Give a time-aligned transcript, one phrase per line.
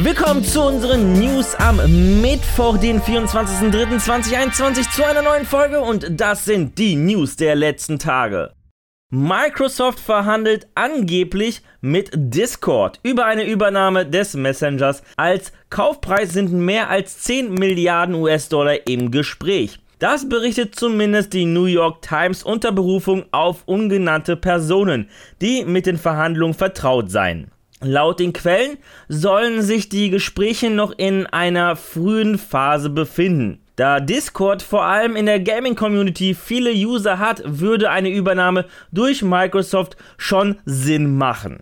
[0.00, 1.78] Willkommen zu unseren News am
[2.20, 8.52] Mittwoch, den 24.03.2021 zu einer neuen Folge und das sind die News der letzten Tage.
[9.10, 15.02] Microsoft verhandelt angeblich mit Discord über eine Übernahme des Messengers.
[15.16, 19.80] Als Kaufpreis sind mehr als 10 Milliarden US-Dollar im Gespräch.
[19.98, 25.10] Das berichtet zumindest die New York Times unter Berufung auf ungenannte Personen,
[25.40, 27.50] die mit den Verhandlungen vertraut seien.
[27.80, 28.78] Laut den Quellen
[29.08, 33.60] sollen sich die Gespräche noch in einer frühen Phase befinden.
[33.76, 39.96] Da Discord vor allem in der Gaming-Community viele User hat, würde eine Übernahme durch Microsoft
[40.16, 41.60] schon Sinn machen.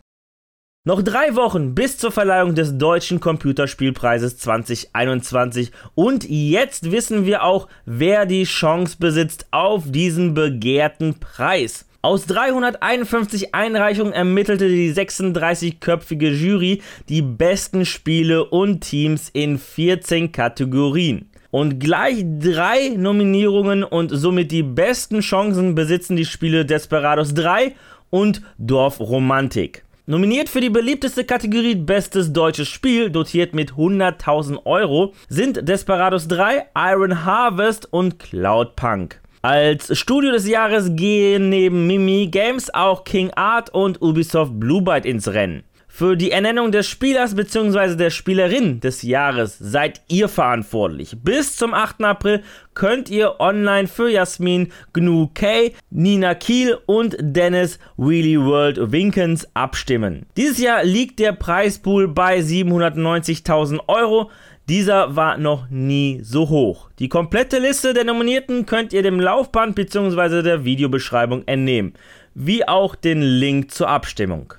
[0.86, 7.68] Noch drei Wochen bis zur Verleihung des Deutschen Computerspielpreises 2021 und jetzt wissen wir auch,
[7.84, 11.86] wer die Chance besitzt auf diesen begehrten Preis.
[12.06, 21.28] Aus 351 Einreichungen ermittelte die 36-köpfige Jury die besten Spiele und Teams in 14 Kategorien.
[21.50, 27.74] Und gleich drei Nominierungen und somit die besten Chancen besitzen die Spiele Desperados 3
[28.10, 29.82] und Dorfromantik.
[30.06, 36.66] Nominiert für die beliebteste Kategorie Bestes deutsches Spiel, dotiert mit 100.000 Euro, sind Desperados 3,
[36.76, 39.20] Iron Harvest und Cloudpunk.
[39.46, 45.06] Als Studio des Jahres gehen neben Mimi Games auch King Art und Ubisoft Blue Byte
[45.06, 45.62] ins Rennen.
[45.86, 47.94] Für die Ernennung des Spielers bzw.
[47.94, 51.16] der Spielerin des Jahres seid ihr verantwortlich.
[51.22, 52.02] Bis zum 8.
[52.02, 52.42] April
[52.74, 60.26] könnt ihr online für Jasmin Gnu K, Nina Kiel und Dennis Wheelie World Winkens abstimmen.
[60.36, 64.28] Dieses Jahr liegt der Preispool bei 790.000 Euro.
[64.68, 66.90] Dieser war noch nie so hoch.
[66.98, 70.42] Die komplette Liste der Nominierten könnt ihr dem Laufband bzw.
[70.42, 71.94] der Videobeschreibung entnehmen,
[72.34, 74.54] wie auch den Link zur Abstimmung.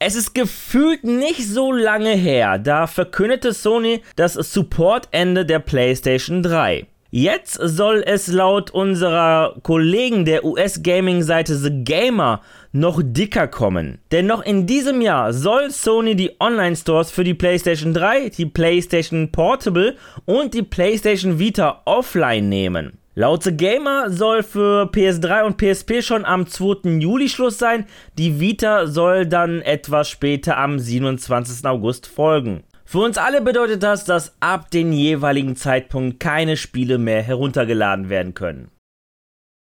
[0.00, 6.88] Es ist gefühlt nicht so lange her, da verkündete Sony das Supportende der PlayStation 3.
[7.14, 12.40] Jetzt soll es laut unserer Kollegen der US-Gaming-Seite The Gamer
[12.72, 13.98] noch dicker kommen.
[14.12, 19.30] Denn noch in diesem Jahr soll Sony die Online-Stores für die PlayStation 3, die PlayStation
[19.30, 22.96] Portable und die PlayStation Vita offline nehmen.
[23.14, 26.98] Laut The Gamer soll für PS3 und PSP schon am 2.
[26.98, 27.84] Juli Schluss sein,
[28.16, 31.66] die Vita soll dann etwas später am 27.
[31.66, 32.62] August folgen.
[32.92, 38.34] Für uns alle bedeutet das, dass ab dem jeweiligen Zeitpunkt keine Spiele mehr heruntergeladen werden
[38.34, 38.70] können.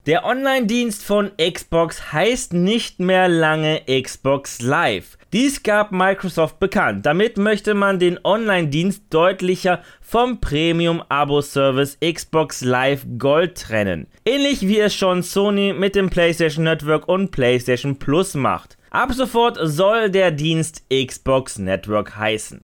[0.07, 5.17] Der Online-Dienst von Xbox heißt nicht mehr lange Xbox Live.
[5.33, 7.07] Dies gab Microsoft bekannt.
[7.07, 14.09] Damit möchte man den Online-Dienst deutlicher vom Premium-Abo-Service Xbox Live Gold trennen.
[14.25, 18.77] Ähnlich wie es schon Sony mit dem PlayStation Network und PlayStation Plus macht.
[18.91, 22.61] Ab sofort soll der Dienst Xbox Network heißen.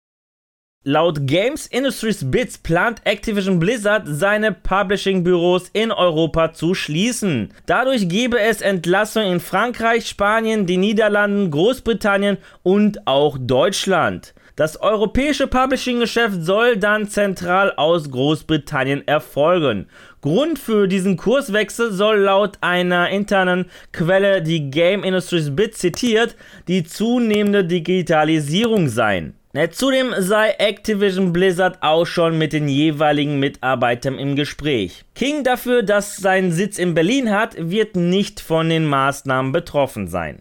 [0.88, 7.52] Laut Games Industries Bits plant Activision Blizzard seine Publishing-Büros in Europa zu schließen.
[7.66, 14.32] Dadurch gebe es Entlassungen in Frankreich, Spanien, den Niederlanden, Großbritannien und auch Deutschland.
[14.54, 19.88] Das europäische Publishing-Geschäft soll dann zentral aus Großbritannien erfolgen.
[20.20, 26.36] Grund für diesen Kurswechsel soll laut einer internen Quelle, die Game Industries Bits zitiert,
[26.68, 29.34] die zunehmende Digitalisierung sein.
[29.71, 35.05] Zudem sei Activision Blizzard auch schon mit den jeweiligen Mitarbeitern im Gespräch.
[35.15, 40.41] King dafür, dass sein Sitz in Berlin hat, wird nicht von den Maßnahmen betroffen sein.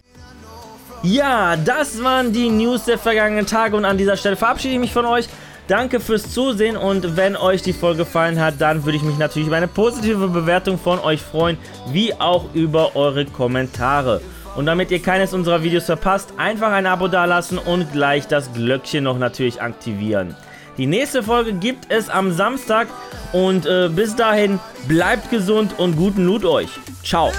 [1.02, 4.94] Ja, das waren die News der vergangenen Tage und an dieser Stelle verabschiede ich mich
[4.94, 5.28] von euch.
[5.68, 9.48] Danke fürs Zusehen und wenn euch die Folge gefallen hat, dann würde ich mich natürlich
[9.48, 14.22] über eine positive Bewertung von euch freuen, wie auch über eure Kommentare.
[14.56, 19.04] Und damit ihr keines unserer Videos verpasst, einfach ein Abo dalassen und gleich das Glöckchen
[19.04, 20.36] noch natürlich aktivieren.
[20.78, 22.88] Die nächste Folge gibt es am Samstag
[23.32, 26.70] und äh, bis dahin bleibt gesund und guten Loot euch.
[27.04, 27.32] Ciao.